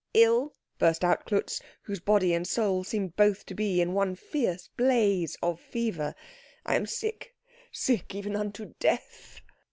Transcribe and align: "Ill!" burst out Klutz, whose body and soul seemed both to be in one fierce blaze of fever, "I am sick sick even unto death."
"Ill!" 0.15 0.55
burst 0.79 1.03
out 1.03 1.25
Klutz, 1.27 1.61
whose 1.83 1.99
body 1.99 2.33
and 2.33 2.47
soul 2.47 2.83
seemed 2.83 3.15
both 3.15 3.45
to 3.45 3.53
be 3.53 3.79
in 3.81 3.93
one 3.93 4.15
fierce 4.15 4.67
blaze 4.75 5.37
of 5.43 5.59
fever, 5.59 6.15
"I 6.65 6.75
am 6.75 6.87
sick 6.87 7.35
sick 7.71 8.15
even 8.15 8.35
unto 8.35 8.73
death." 8.79 9.41